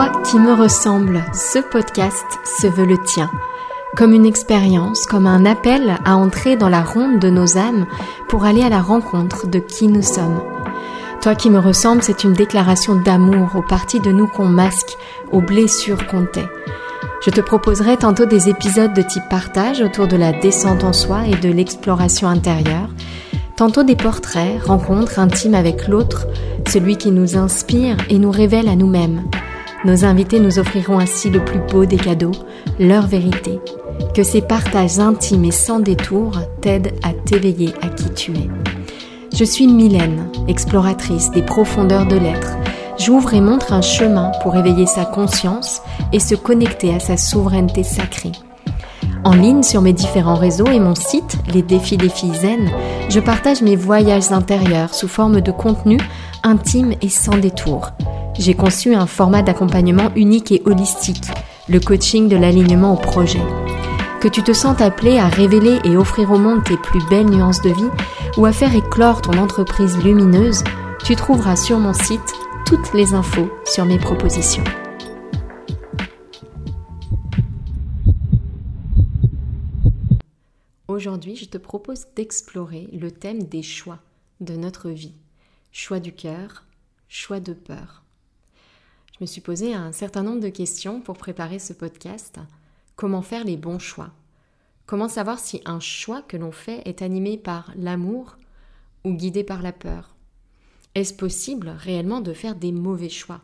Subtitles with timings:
[0.00, 2.24] Toi qui me ressembles, ce podcast
[2.58, 3.30] se veut le tien.
[3.98, 7.84] Comme une expérience, comme un appel à entrer dans la ronde de nos âmes
[8.26, 10.40] pour aller à la rencontre de qui nous sommes.
[11.20, 14.96] Toi qui me ressembles, c'est une déclaration d'amour aux parties de nous qu'on masque,
[15.32, 16.48] aux blessures qu'on tait.
[17.22, 21.26] Je te proposerai tantôt des épisodes de type partage autour de la descente en soi
[21.26, 22.88] et de l'exploration intérieure,
[23.54, 26.26] tantôt des portraits, rencontres intimes avec l'autre,
[26.66, 29.24] celui qui nous inspire et nous révèle à nous-mêmes.
[29.82, 32.32] Nos invités nous offriront ainsi le plus beau des cadeaux,
[32.78, 33.60] leur vérité.
[34.14, 38.50] Que ces partages intimes et sans détour t'aident à t'éveiller à qui tu es.
[39.34, 42.58] Je suis Mylène, exploratrice des profondeurs de l'être.
[42.98, 45.80] J'ouvre et montre un chemin pour éveiller sa conscience
[46.12, 48.32] et se connecter à sa souveraineté sacrée.
[49.24, 52.70] En ligne sur mes différents réseaux et mon site, Les Défis des Filles Zen,
[53.08, 55.96] je partage mes voyages intérieurs sous forme de contenu
[56.42, 57.92] intime et sans détour
[58.40, 61.26] j'ai conçu un format d'accompagnement unique et holistique,
[61.68, 63.42] le coaching de l'alignement au projet.
[64.20, 67.60] Que tu te sens appelé à révéler et offrir au monde tes plus belles nuances
[67.60, 67.90] de vie
[68.38, 70.64] ou à faire éclore ton entreprise lumineuse,
[71.04, 72.32] tu trouveras sur mon site
[72.64, 74.64] toutes les infos sur mes propositions.
[80.88, 83.98] Aujourd'hui, je te propose d'explorer le thème des choix
[84.40, 85.14] de notre vie.
[85.72, 86.64] Choix du cœur,
[87.08, 88.02] choix de peur.
[89.20, 92.38] Je me suis posé un certain nombre de questions pour préparer ce podcast.
[92.96, 94.12] Comment faire les bons choix?
[94.86, 98.38] Comment savoir si un choix que l'on fait est animé par l'amour
[99.04, 100.16] ou guidé par la peur?
[100.94, 103.42] Est-ce possible réellement de faire des mauvais choix?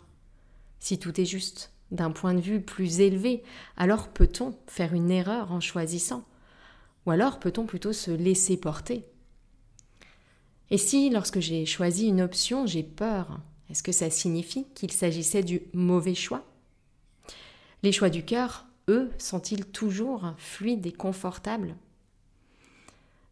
[0.80, 3.42] Si tout est juste, d'un point de vue plus élevé,
[3.77, 6.24] alors peut-on faire une erreur en choisissant?
[7.05, 9.05] Ou alors peut-on plutôt se laisser porter?
[10.70, 13.40] Et si, lorsque j'ai choisi une option, j'ai peur
[13.70, 16.45] est-ce que ça signifie qu'il s'agissait du mauvais choix?
[17.83, 21.77] Les choix du cœur, eux, sont-ils toujours fluides et confortables?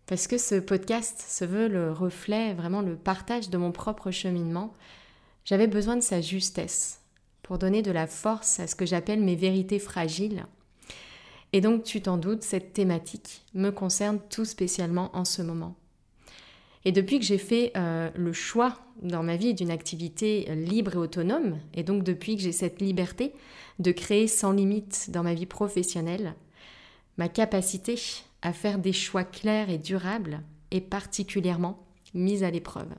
[0.07, 4.75] Parce que ce podcast se veut le reflet, vraiment le partage de mon propre cheminement,
[5.45, 7.01] j'avais besoin de sa justesse
[7.43, 10.47] pour donner de la force à ce que j'appelle mes vérités fragiles.
[11.53, 15.77] Et donc, tu t'en doutes, cette thématique me concerne tout spécialement en ce moment.
[16.85, 20.99] Et depuis que j'ai fait euh, le choix dans ma vie d'une activité libre et
[20.99, 23.33] autonome, et donc depuis que j'ai cette liberté
[23.79, 26.35] de créer sans limite dans ma vie professionnelle,
[27.17, 27.99] ma capacité
[28.43, 32.93] à faire des choix clairs et durables est particulièrement mise à l'épreuve.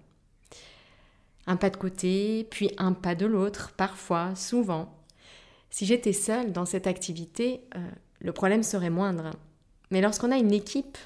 [1.47, 4.91] Un pas de côté, puis un pas de l'autre, parfois, souvent.
[5.69, 7.79] Si j'étais seule dans cette activité, euh,
[8.19, 9.31] le problème serait moindre.
[9.91, 10.97] Mais lorsqu'on a une équipe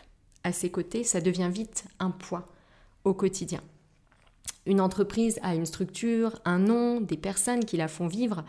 [0.44, 2.47] à ses côtés, ça devient vite un poids
[3.04, 3.62] au quotidien.
[4.66, 8.44] Une entreprise a une structure, un nom, des personnes qui la font vivre,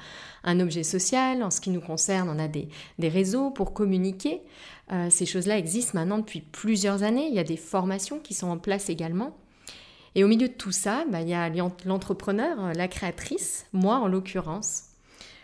[0.45, 1.43] un objet social.
[1.43, 2.69] En ce qui nous concerne, on a des,
[2.99, 4.43] réseaux pour communiquer.
[4.93, 7.29] Euh, ces choses-là existent maintenant depuis plusieurs années.
[7.29, 9.37] Il y a des formations qui sont en place également.
[10.15, 11.49] Et au milieu de tout ça, bah, il y a
[11.87, 14.89] l'entrepreneur, la créatrice, moi en l'occurrence,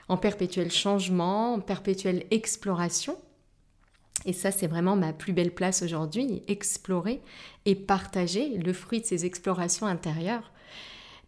[0.08, 3.16] en perpétuel changement, en perpétuelle exploration.
[4.24, 7.20] Et ça, c'est vraiment ma plus belle place aujourd'hui, explorer
[7.64, 10.52] et partager le fruit de ces explorations intérieures.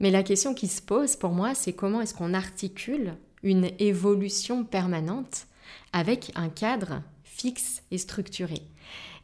[0.01, 4.65] Mais la question qui se pose pour moi, c'est comment est-ce qu'on articule une évolution
[4.65, 5.47] permanente
[5.93, 8.63] avec un cadre fixe et structuré?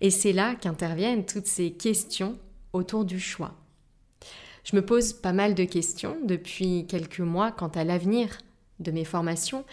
[0.01, 2.39] Et c'est là qu'interviennent toutes ces questions
[2.73, 3.55] autour du choix.
[4.65, 8.39] Je me pose pas mal de questions depuis quelques mois quant à l'avenir
[8.81, 9.65] de mes formations.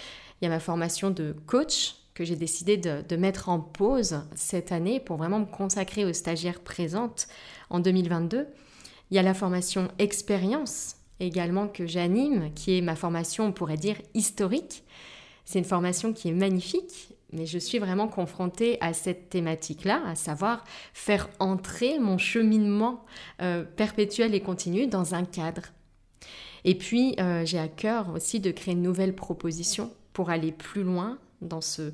[0.42, 4.72] Il y a ma formation de coach que j'ai décidé de, mettre en pause cette
[4.72, 7.28] année pour vraiment me consacrer aux stagiaires présentes
[7.72, 8.48] en 2022.
[9.10, 13.78] Il y a la formation expérience également que j'anime, qui est ma formation, on pourrait
[13.78, 14.84] dire, historique.
[15.46, 20.14] C'est une formation qui est magnifique, mais je suis vraiment confrontée à cette thématique-là, à
[20.14, 23.04] savoir faire entrer mon cheminement
[23.42, 25.64] euh, perpétuel et continu dans un cadre.
[26.66, 30.84] Et puis, euh, j'ai à cœur aussi de créer une nouvelle proposition pour aller plus
[30.84, 31.92] loin dans euh,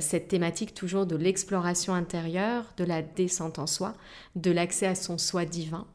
[0.00, 3.94] cette thématique toujours de l'exploration intérieure, de la descente en soi,
[4.36, 5.86] de l'accès à son soi divin.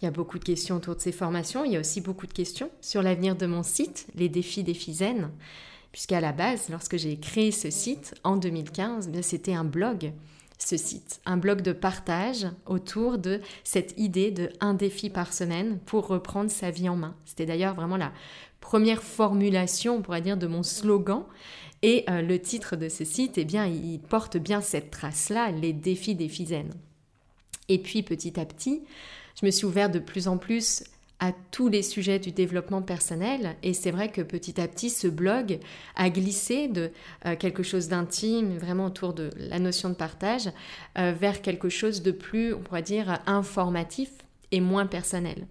[0.00, 1.64] Il y a beaucoup de questions autour de ces formations.
[1.64, 4.74] Il y a aussi beaucoup de questions sur l'avenir de mon site, les défis des
[4.74, 5.30] zen
[5.96, 10.12] puisqu'à la base, lorsque j'ai créé ce site en 2015, eh c'était un blog,
[10.58, 15.78] ce site, un blog de partage autour de cette idée de un défi par semaine
[15.86, 17.14] pour reprendre sa vie en main.
[17.24, 18.12] C'était d'ailleurs vraiment la
[18.60, 21.22] première formulation, on pourrait dire, de mon slogan.
[21.82, 25.72] Et euh, le titre de ce site, eh bien, il porte bien cette trace-là, les
[25.72, 26.70] défis des zen.
[27.68, 28.82] Et puis petit à petit,
[29.40, 30.84] je me suis ouverte de plus en plus
[31.18, 33.56] à tous les sujets du développement personnel.
[33.62, 35.58] Et c'est vrai que petit à petit, ce blog
[35.94, 36.90] a glissé de
[37.24, 40.50] euh, quelque chose d'intime, vraiment autour de la notion de partage,
[40.98, 44.10] euh, vers quelque chose de plus, on pourrait dire, informatif
[44.52, 45.46] et moins personnel.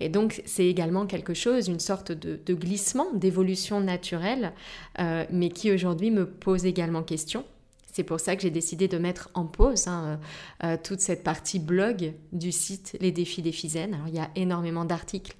[0.00, 4.52] Et donc, c'est également quelque chose, une sorte de, glissement, d'évolution naturelle,
[4.98, 7.44] euh, mais qui aujourd'hui me pose également question.
[7.92, 10.20] C'est pour ça que j'ai décidé de mettre en pause hein,
[10.62, 13.94] euh, euh, toute cette partie blog du site Les défis des Fisaines.
[13.94, 15.36] Alors il y a énormément d'articles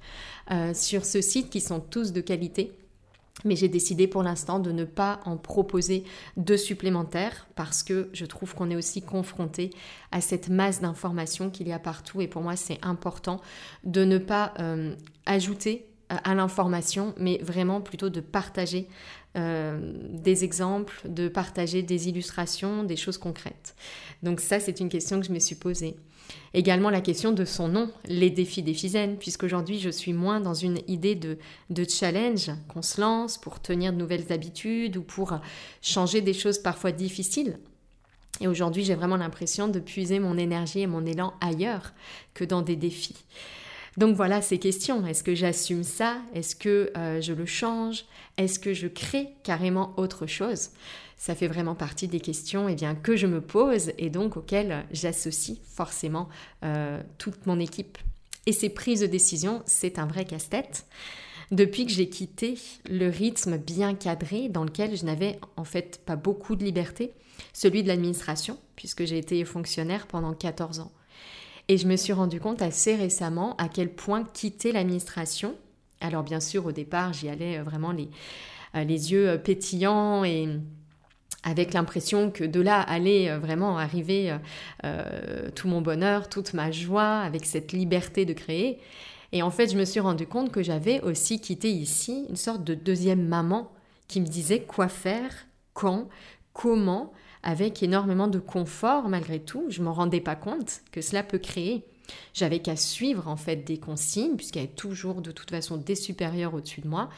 [0.72, 2.72] sur ce site qui sont tous de qualité.
[3.44, 6.04] Mais j'ai décidé pour l'instant de ne pas en proposer
[6.36, 9.70] de supplémentaires parce que je trouve qu'on est aussi confronté
[10.10, 12.20] à cette masse d'informations qu'il y a partout.
[12.20, 13.40] Et pour moi c'est important
[13.84, 14.54] de ne pas
[15.26, 18.88] ajouter à l'information mais vraiment plutôt de partager
[19.36, 23.76] euh, des exemples, de partager des illustrations, des choses concrètes.
[24.22, 25.96] Donc ça, c'est une question que je me suis posée.
[26.54, 30.54] Également la question de son nom, les défis des puisque puisqu'aujourd'hui je suis moins dans
[30.54, 31.38] une idée de,
[31.70, 35.38] de challenge qu'on se lance pour tenir de nouvelles habitudes ou pour
[35.82, 37.58] changer des choses parfois difficiles.
[38.40, 41.92] Et aujourd'hui j'ai vraiment l'impression de puiser mon énergie et mon élan ailleurs
[42.34, 43.24] que dans des défis.
[43.98, 45.04] Donc voilà ces questions.
[45.04, 46.18] Est-ce que j'assume ça?
[46.32, 48.04] Est-ce que euh, je le change?
[48.36, 50.70] Est-ce que je crée carrément autre chose?
[51.16, 55.58] Ça fait vraiment partie des questions eh que je me pose et donc auxquelles j'associe
[55.74, 56.28] forcément
[56.64, 57.98] euh, toute mon équipe.
[58.46, 60.86] Et ces prises de décision, c'est un vrai casse-tête.
[61.50, 62.56] Depuis que j'ai quitté
[62.88, 67.14] le rythme bien cadré dans lequel je n'avais en fait pas beaucoup de liberté,
[67.52, 70.92] celui de l'administration, puisque j'ai été fonctionnaire pendant 14 ans.
[71.70, 75.54] Et je me suis rendu compte assez récemment à quel point quitter l'administration,
[76.00, 78.08] alors bien sûr au départ j'y allais euh, vraiment les,
[78.74, 80.48] euh, les yeux euh, pétillants et
[81.44, 84.36] avec l'impression que de là allait vraiment arriver
[85.54, 88.80] tout mon bonheur, toute ma joie, avec cette liberté de créer.
[89.30, 92.64] Et en fait, je me suis rendu compte que j'avais aussi quitté ici une sorte
[92.64, 93.70] de deuxième maman
[94.08, 95.30] qui me disait quoi faire,
[95.74, 96.08] quand,
[96.52, 97.12] comment,
[97.42, 99.64] avec énormément de confort malgré tout.
[99.68, 101.84] Je m'en rendais pas compte que cela peut créer.
[102.32, 105.94] J'avais qu'à suivre en fait des consignes puisqu'il y avait toujours de toute façon des
[105.94, 107.10] supérieurs au-dessus de moi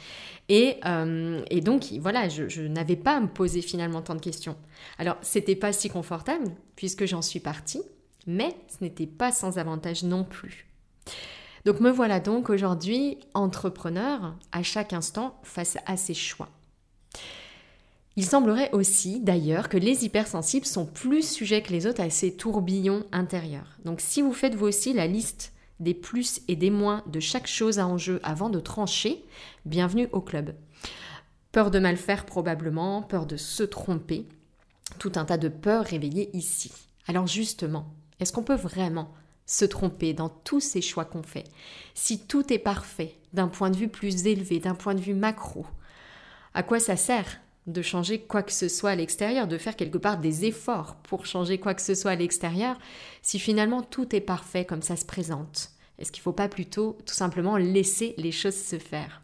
[0.48, 4.56] et, euh, et donc voilà je, n'avais pas à me poser finalement tant de questions.
[4.98, 7.82] Alors c'était pas si confortable puisque j'en suis partie,
[8.26, 10.66] mais ce n'était pas sans avantage non plus.
[11.64, 16.48] Donc me voilà donc aujourd'hui entrepreneur à chaque instant face à ces choix.
[18.20, 22.36] Il semblerait aussi, d'ailleurs, que les hypersensibles sont plus sujets que les autres à ces
[22.36, 23.78] tourbillons intérieurs.
[23.86, 27.46] Donc si vous faites vous aussi la liste des plus et des moins de chaque
[27.46, 29.24] chose à enjeu avant de trancher,
[29.64, 30.54] bienvenue au club.
[31.50, 34.28] Peur de mal faire probablement, peur de se tromper,
[34.98, 36.70] tout un tas de peurs réveillées ici.
[37.06, 37.86] Alors justement,
[38.20, 39.14] est-ce qu'on peut vraiment
[39.46, 41.44] se tromper dans tous ces choix qu'on fait?
[41.94, 45.64] Si tout est parfait d'un point de vue plus élevé, d'un point de vue macro,
[46.52, 47.40] à quoi ça sert?
[47.66, 51.26] De changer quoi que ce soit à l'extérieur, de faire quelque part des efforts pour
[51.26, 52.78] changer quoi que ce soit à l'extérieur,
[53.22, 56.98] si finalement tout est parfait comme ça se présente Est-ce qu'il ne faut pas plutôt
[57.06, 59.22] tout simplement laisser les choses se faire?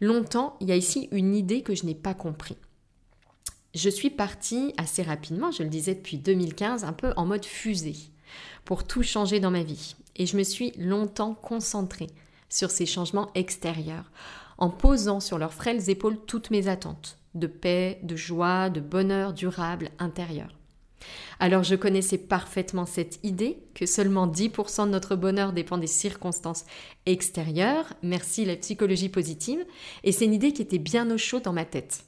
[0.00, 2.56] Longtemps, il y a ici une idée que je n'ai pas compris.
[3.74, 7.96] Je suis partie assez rapidement, je le disais depuis 2015, un peu en mode fusée,
[8.64, 9.96] pour tout changer dans ma vie.
[10.16, 12.08] Et je me suis longtemps concentrée
[12.48, 14.10] sur ces changements extérieurs,
[14.58, 19.32] en posant sur leurs frêles épaules toutes mes attentes, de paix, de joie, de bonheur
[19.32, 20.48] durable intérieur.
[21.38, 26.64] Alors je connaissais parfaitement cette idée que seulement 10% de notre bonheur dépend des circonstances
[27.04, 29.64] extérieures, merci la psychologie positive,
[30.02, 32.04] et c'est une idée qui était bien au chaud dans ma tête.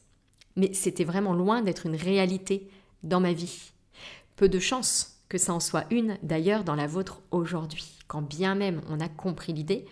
[0.56, 2.68] Mais c'était vraiment loin d'être une réalité
[3.02, 3.70] dans ma vie.
[4.36, 8.54] Peu de chance que ça en soit une d'ailleurs dans la vôtre aujourd'hui, quand bien
[8.54, 9.84] même on a compris l'idée,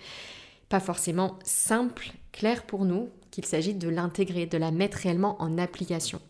[0.68, 5.58] pas forcément simple, clair pour nous, qu'il s'agit de l'intégrer, de la mettre réellement en
[5.58, 6.22] application.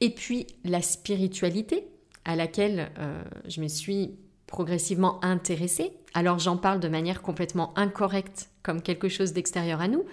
[0.00, 1.88] Et puis la spiritualité
[2.24, 4.12] à laquelle euh, je me suis
[4.46, 10.04] progressivement intéressée, alors j'en parle de manière complètement incorrecte comme quelque chose d'extérieur à nous,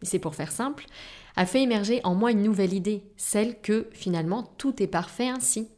[0.00, 0.86] mais c'est pour faire simple,
[1.34, 5.68] a fait émerger en moi une nouvelle idée, celle que finalement tout est parfait ainsi.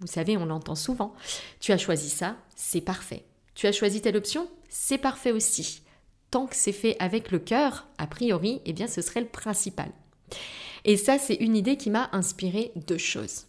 [0.00, 1.14] Vous savez, on l'entend souvent.
[1.60, 3.24] Tu as choisi ça, c'est parfait.
[3.54, 5.82] Tu as choisi telle option, c'est parfait aussi
[6.32, 9.90] tant que c'est fait avec le cœur, a priori, eh bien ce serait le principal.
[10.84, 13.44] Et ça, c'est une idée qui m'a inspiré deux choses.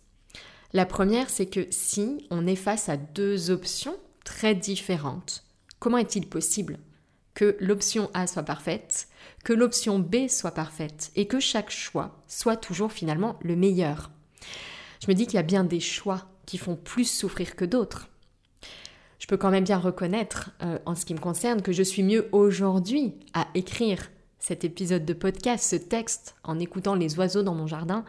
[0.73, 5.43] La première, c'est que si on est face à deux options très différentes,
[5.79, 6.77] comment est-il possible
[7.33, 9.07] que l'option A soit parfaite,
[9.43, 14.11] que l'option B soit parfaite et que chaque choix soit toujours finalement le meilleur?
[15.01, 18.09] Je me dis qu'il y a bien des choix qui font plus souffrir que d'autres.
[19.23, 22.03] Je peux quand même bien reconnaître, euh, en ce qui me concerne, que je suis
[22.03, 27.55] mieux aujourd'hui à écrire cet épisode de podcast, ce texte, en écoutant les oiseaux dans
[27.55, 28.03] mon jardin,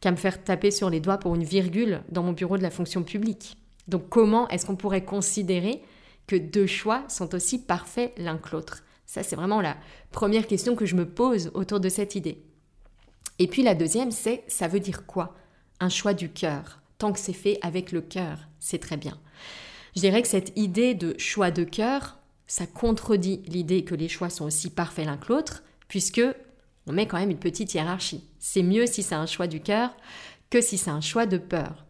[0.00, 2.72] qu'à me faire taper sur les doigts pour une virgule dans mon bureau de la
[2.72, 3.56] fonction publique.
[3.86, 5.84] Donc comment est-ce qu'on pourrait considérer
[6.26, 8.82] que deux choix sont aussi parfaits l'un que l'autre?
[9.06, 9.76] Ça, c'est vraiment la
[10.10, 12.42] première question que je me pose autour de cette idée.
[13.38, 15.36] Et puis la deuxième, c'est ça veut dire quoi?
[15.78, 16.80] Un choix du cœur.
[16.98, 19.16] Tant que c'est fait avec le cœur, c'est très bien.
[19.96, 24.28] Je dirais que cette idée de choix de cœur, ça contredit l'idée que les choix
[24.28, 26.20] sont aussi parfaits l'un que l'autre, puisque
[26.86, 28.28] on met quand même une petite hiérarchie.
[28.38, 29.96] C'est mieux si c'est un choix du cœur
[30.50, 31.86] que si c'est un choix de peur.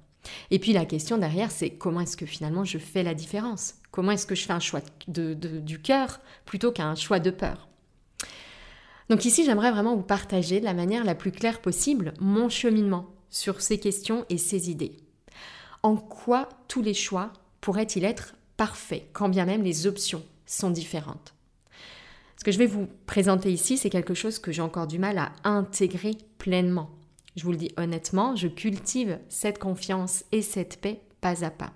[0.52, 3.74] Et puis la question derrière, c'est comment est-ce que finalement je fais la différence?
[3.90, 7.68] Comment est-ce que je fais un choix du cœur plutôt qu'un choix de peur?
[9.10, 13.06] Donc ici, j'aimerais vraiment vous partager de la manière la plus claire possible mon cheminement
[13.30, 14.96] sur ces questions et ces idées.
[15.82, 17.32] En quoi tous les choix
[17.66, 21.34] pourraient-ils être parfaits, quand bien même les options sont différentes
[22.38, 25.18] ce que je vais vous présenter ici, c'est quelque chose que j'ai encore du mal
[25.18, 26.90] à intégrer pleinement.
[27.34, 31.72] Je vous le dis honnêtement, je cultive cette confiance et cette paix pas à pas.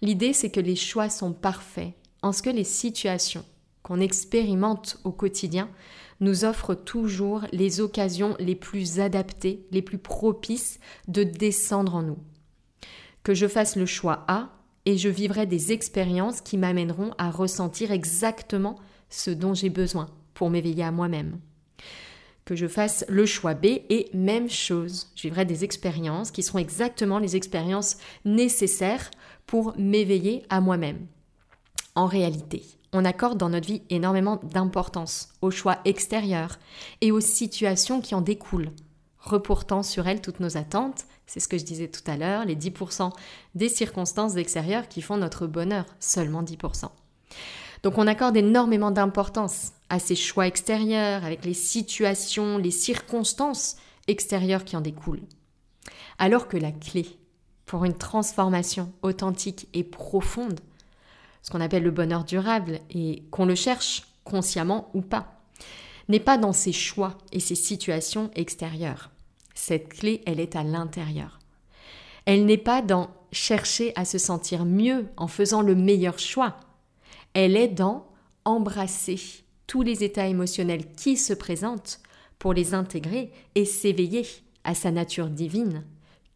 [0.00, 3.44] L'idée, c'est que les choix sont parfaits en ce que les situations
[3.82, 5.68] qu'on expérimente au quotidien
[6.20, 12.18] nous offrent toujours les occasions les plus adaptées, les plus propices de descendre en nous.
[13.22, 14.50] Que je fasse le choix A
[14.86, 18.76] et je vivrai des expériences qui m'amèneront à ressentir exactement
[19.08, 21.38] ce dont j'ai besoin pour m'éveiller à moi-même.
[22.44, 26.58] Que je fasse le choix B et même chose, je vivrai des expériences qui seront
[26.58, 29.10] exactement les expériences nécessaires
[29.46, 31.06] pour m'éveiller à moi-même.
[31.94, 36.58] En réalité, on accorde dans notre vie énormément d'importance aux choix extérieurs
[37.00, 38.72] et aux situations qui en découlent,
[39.18, 42.56] reportant sur elles toutes nos attentes, c'est ce que je disais tout à l'heure, les
[42.56, 43.10] 10%
[43.54, 46.88] des circonstances extérieures qui font notre bonheur, seulement 10%.
[47.82, 53.76] Donc on accorde énormément d'importance à ces choix extérieurs, avec les situations, les circonstances
[54.06, 55.26] extérieures qui en découlent.
[56.18, 57.18] Alors que la clé
[57.66, 60.60] pour une transformation authentique et profonde,
[61.42, 65.40] ce qu'on appelle le bonheur durable, et qu'on le cherche consciemment ou pas,
[66.08, 69.11] n'est pas dans ces choix et ces situations extérieures.
[69.54, 71.38] Cette clé, elle est à l'intérieur.
[72.24, 76.56] Elle n'est pas dans chercher à se sentir mieux en faisant le meilleur choix,
[77.34, 78.06] elle est dans
[78.44, 79.18] embrasser
[79.66, 82.00] tous les états émotionnels qui se présentent
[82.38, 84.26] pour les intégrer et s'éveiller
[84.64, 85.84] à sa nature divine,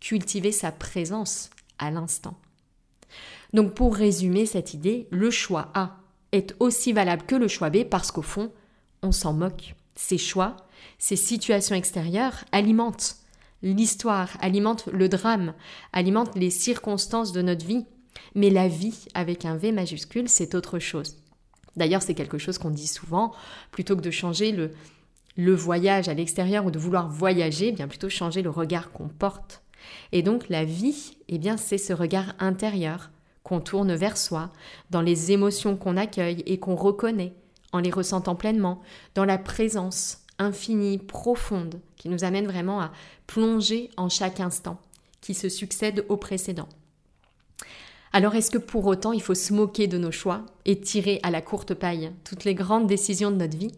[0.01, 2.39] cultiver sa présence à l'instant.
[3.53, 5.99] Donc pour résumer cette idée, le choix A
[6.33, 8.53] est aussi valable que le choix B parce qu'au fond,
[9.03, 9.75] on s'en moque.
[9.95, 10.57] Ces choix,
[10.99, 13.17] ces situations extérieures alimentent
[13.63, 15.55] l'histoire, alimentent le drame,
[15.93, 17.87] alimentent les circonstances de notre vie
[18.35, 21.17] mais la vie avec un V majuscule, c'est autre chose.
[21.77, 23.33] D'ailleurs, c'est quelque chose qu'on dit souvent,
[23.71, 24.71] plutôt que de changer le,
[25.37, 29.63] le voyage à l'extérieur ou de vouloir voyager, bien plutôt changer le regard qu'on porte.
[30.13, 33.11] Et donc la vie, eh bien c'est ce regard intérieur
[33.43, 34.51] qu'on tourne vers soi,
[34.91, 37.35] dans les émotions qu'on accueille et qu'on reconnaît,
[37.73, 38.81] en les ressentant pleinement,
[39.15, 42.93] dans la présence infinie, profonde, qui nous amène vraiment à
[43.27, 44.79] plonger en chaque instant,
[45.21, 46.69] qui se succède au précédent.
[48.13, 51.31] Alors est-ce que pour autant il faut se moquer de nos choix et tirer à
[51.31, 53.73] la courte paille toutes les grandes décisions de notre vie?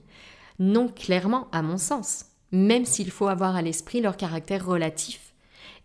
[0.59, 5.35] Non, clairement, à mon sens, même s'il faut avoir à l'esprit leur caractère relatif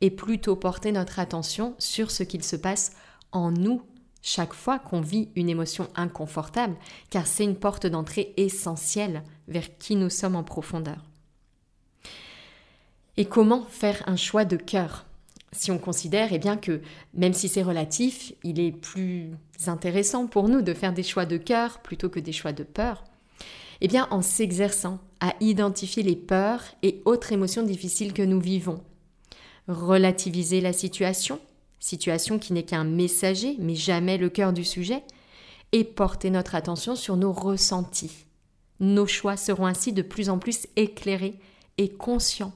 [0.02, 2.94] et plutôt porter notre attention sur ce qu'il se passe
[3.32, 3.82] en nous
[4.24, 6.76] chaque fois qu'on vit une émotion inconfortable,
[7.10, 11.04] car c'est une porte d'entrée essentielle vers qui nous sommes en profondeur.
[13.18, 15.06] Et comment faire un choix de cœur?
[15.52, 16.82] Si on considère eh bien, que
[17.14, 19.30] même si c'est relatif, il est plus
[19.68, 23.04] intéressant pour nous de faire des choix de cœur plutôt que des choix de peur,
[23.82, 28.82] eh bien en s'exerçant à identifier les peurs et autres émotions difficiles que nous vivons.
[29.68, 31.40] Relativiser la situation,
[31.84, 35.04] situation qui n'est qu'un messager mais jamais le cœur du sujet,
[35.72, 38.26] et porter notre attention sur nos ressentis.
[38.80, 41.40] Nos choix seront ainsi de plus en plus éclairés
[41.78, 42.54] et conscients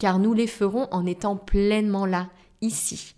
[0.00, 2.30] car nous les ferons en étant pleinement là,
[2.62, 3.14] ici,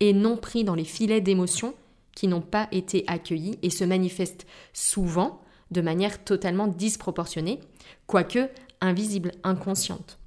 [0.00, 1.74] et non pris dans les filets d'émotions
[2.14, 7.58] qui n'ont pas été accueillis et se manifestent souvent de manière totalement disproportionnée,
[8.06, 8.50] quoique
[8.82, 10.18] invisible, inconsciente.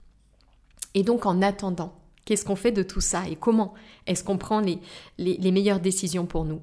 [0.95, 1.93] Et donc en attendant,
[2.29, 3.74] qu'est-ce qu'on fait de tout ça et comment
[4.05, 4.79] est-ce qu'on prend les,
[5.17, 6.62] les, meilleures décisions pour nous?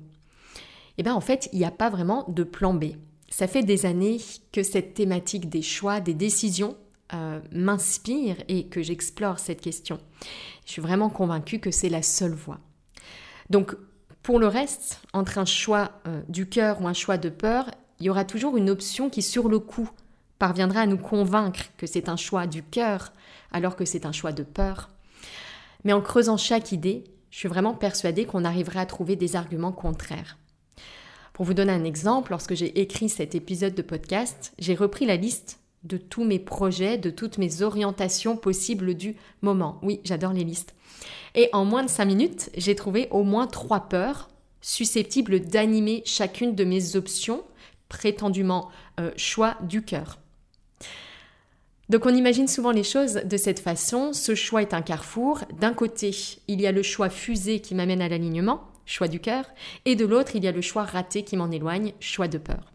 [0.97, 2.93] Eh bien en fait, il n'y a pas vraiment de plan B.
[3.31, 4.19] Ça fait des années
[4.53, 6.77] que cette thématique des choix, des décisions
[7.15, 9.99] euh, m'inspire et que j'explore cette question.
[10.67, 12.61] Je suis vraiment convaincue que c'est la seule voie.
[13.51, 13.75] Donc,
[14.23, 18.07] Pour le reste, entre un choix euh, du cœur ou un choix de peur, il
[18.07, 19.91] y aura toujours une option qui, sur le coup,
[20.39, 23.13] parviendra à nous convaincre que c'est un choix du cœur
[23.51, 24.91] alors que c'est un choix de peur.
[25.85, 29.73] Mais en creusant chaque idée, je suis vraiment persuadée qu'on arrivera à trouver des arguments
[29.73, 30.39] contraires.
[31.33, 35.17] Pour vous donner un exemple, lorsque j'ai écrit cet épisode de podcast, j'ai repris la
[35.17, 39.79] liste de tous mes projets, de toutes mes orientations possibles du moment.
[39.83, 40.75] Oui, j'adore les listes.
[41.35, 44.29] Et en moins de cinq minutes, j'ai trouvé au moins trois peurs
[44.63, 47.45] susceptibles d'animer chacune de mes options,
[47.89, 50.19] prétendument euh, choix du cœur.
[51.89, 54.13] Donc on imagine souvent les choses de cette façon.
[54.13, 55.45] Ce choix est un carrefour.
[55.61, 56.11] D'un côté,
[56.49, 59.45] il y a le choix fusé qui m'amène à l'alignement, choix du cœur,
[59.85, 62.73] et de l'autre, il y a le choix raté qui m'en éloigne, choix de peur.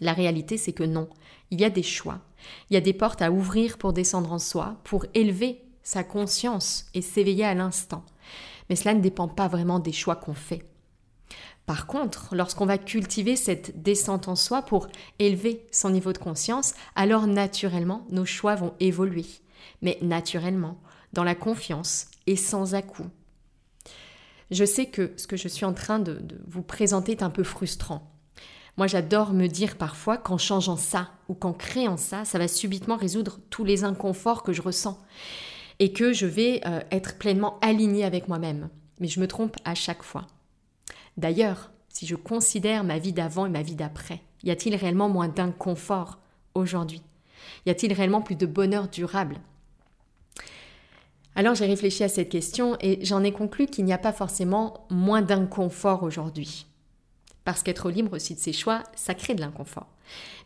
[0.00, 1.08] La réalité, c'est que non.
[1.50, 2.20] Il y a des choix.
[2.70, 6.86] Il y a des portes à ouvrir pour descendre en soi, pour élever sa conscience
[6.94, 8.04] et s'éveiller à l'instant.
[8.68, 10.64] Mais cela ne dépend pas vraiment des choix qu'on fait.
[11.66, 14.86] Par contre, lorsqu'on va cultiver cette descente en soi pour
[15.18, 19.26] élever son niveau de conscience, alors naturellement, nos choix vont évoluer.
[19.82, 20.78] Mais naturellement,
[21.12, 23.06] dans la confiance et sans à-coup.
[24.52, 27.42] Je sais que ce que je suis en train de, vous présenter est un peu
[27.42, 28.12] frustrant.
[28.76, 32.96] Moi, j'adore me dire parfois qu'en changeant ça ou qu'en créant ça, ça va subitement
[32.96, 35.02] résoudre tous les inconforts que je ressens
[35.78, 38.68] et que je vais euh, être pleinement alignée avec moi-même.
[39.00, 40.26] Mais je me trompe à chaque fois.
[41.16, 45.28] D'ailleurs, si je considère ma vie d'avant et ma vie d'après, y a-t-il réellement moins
[45.28, 46.18] d'inconfort
[46.54, 47.02] aujourd'hui?
[47.64, 49.36] Y a-t-il réellement plus de bonheur durable?
[51.34, 54.86] Alors j'ai réfléchi à cette question et j'en ai conclu qu'il n'y a pas forcément
[54.90, 56.66] moins d'inconfort aujourd'hui.
[57.44, 59.86] Parce qu'être libre aussi de ses choix, ça crée de l'inconfort.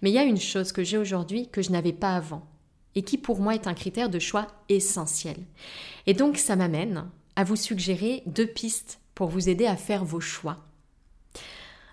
[0.02, 2.46] Mais il y a une chose que j'ai aujourd'hui que je n'avais pas avant
[2.94, 5.36] et qui pour moi est un critère de choix essentiel.
[6.06, 10.20] Et donc ça m'amène à vous suggérer deux pistes pour vous aider à faire vos
[10.20, 10.56] choix.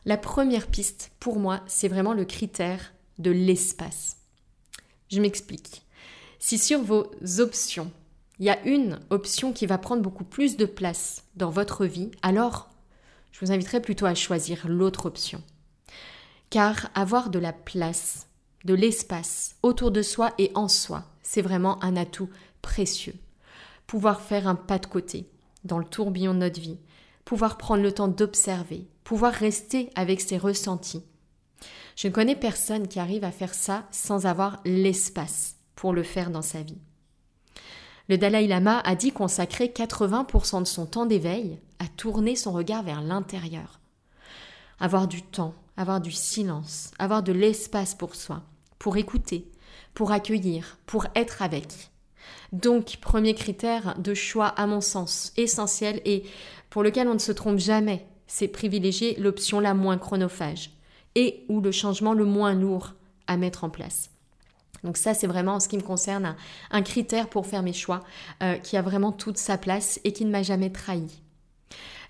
[0.06, 4.16] La première piste, pour moi, c'est vraiment le critère de l'espace.
[5.12, 5.82] Je m'explique.
[6.40, 7.92] Si sur vos options,
[8.40, 12.12] il y a une option qui va prendre beaucoup plus de place dans votre vie,
[12.22, 12.70] alors
[13.34, 15.44] je vous inviterai plutôt à choisir l'autre option.
[16.50, 18.28] Car avoir de la place,
[18.64, 22.30] de l'espace autour de soi et en soi, c'est vraiment un atout
[22.62, 23.16] précieux.
[23.86, 25.30] Pouvoir faire un pas de côté
[25.66, 26.78] dans le tourbillon de notre vie,
[27.28, 31.04] pouvoir prendre le temps d'observer, pouvoir rester avec ses ressentis.
[31.98, 36.30] Je ne connais personne qui arrive à faire ça sans avoir l'espace pour le faire
[36.32, 36.78] dans sa vie.
[38.08, 42.84] Le Dalai Lama a dit consacrer 80% de son temps d'éveil à tourner son regard
[42.84, 43.82] vers l'intérieur.
[44.80, 48.44] Avoir du temps, avoir du silence, avoir de l'espace pour soi,
[48.80, 49.52] pour écouter,
[49.94, 51.92] pour accueillir, pour être avec.
[52.54, 56.24] Donc, premier critère de choix, à mon sens, essentiel et
[56.70, 60.72] pour lequel on ne se trompe jamais, c'est privilégier l'option la moins chronophage
[61.16, 62.94] et ou le changement le moins lourd
[63.26, 64.12] à mettre en place.
[64.84, 66.36] Donc ça, c'est vraiment en ce qui me concerne
[66.72, 68.04] un, critère pour faire mes choix
[68.44, 71.22] euh, qui a vraiment toute sa place et qui ne m'a jamais trahi.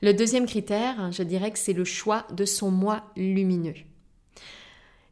[0.01, 3.73] Le deuxième critère, je dirais que c'est le choix de son moi lumineux.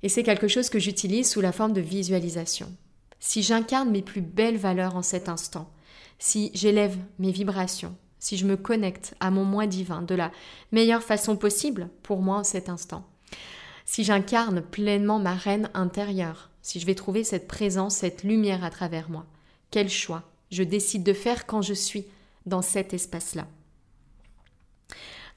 [0.04, 2.72] Et c'est quelque chose que j'utilise sous la forme de visualisation.
[3.20, 5.72] Si j'incarne mes plus belles valeurs en cet instant,
[6.20, 10.32] si j'élève mes vibrations, si je me connecte à mon moi divin de la
[10.72, 13.06] meilleure façon possible pour moi en cet instant.
[13.86, 18.72] Si j'incarne pleinement ma reine intérieure, si je vais trouver cette présence, cette lumière à
[18.72, 19.28] travers moi,
[19.70, 22.06] quel choix je décide de faire quand je suis
[22.48, 23.46] dans cet espace-là.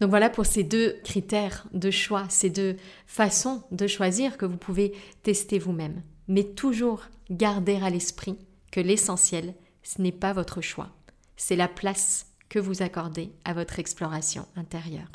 [0.01, 4.57] Donc voilà pour ces deux critères de choix, ces deux façons de choisir que vous
[4.57, 6.03] pouvez tester vous-même.
[6.27, 8.39] Mais toujours garder à l'esprit
[8.73, 10.89] que l'essentiel, ce n'est pas votre choix,
[11.37, 15.11] c'est la place que vous accordez à votre exploration intérieure.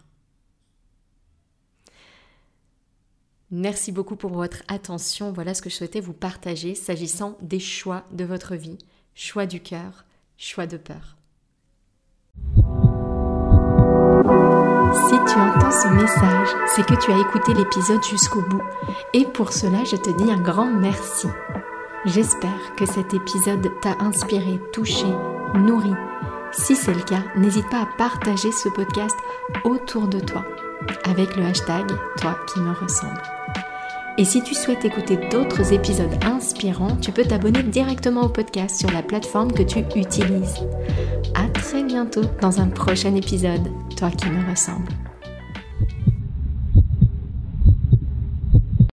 [3.52, 5.32] Merci beaucoup pour votre attention.
[5.32, 8.80] Voilà ce que je souhaitais vous partager s'agissant des choix de votre vie,
[9.14, 10.06] choix du cœur,
[10.38, 11.18] choix de peur.
[14.96, 18.64] Si tu entends ce message, c'est que tu as écouté l'épisode jusqu'au bout.
[19.14, 21.28] Et pour cela, je te dis un grand merci.
[22.06, 25.08] J'espère que cet épisode t'a inspiré, touché,
[25.56, 25.94] nourri
[26.54, 29.16] si c'est le cas, n'hésite pas à partager ce podcast
[29.64, 30.46] autour de toi
[31.06, 31.86] avec le hashtag
[32.18, 33.22] Toi qui me ressemble.
[34.18, 38.92] Et si tu souhaites écouter d'autres épisodes inspirants, tu peux t'abonner directement au podcast sur
[38.92, 40.60] la plateforme que tu utilises.
[41.34, 44.92] À très bientôt dans un prochain épisode, Toi qui me ressemble.